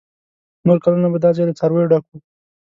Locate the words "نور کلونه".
0.65-1.07